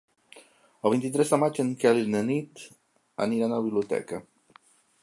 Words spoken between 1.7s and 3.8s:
Quel i na Nit aniran a la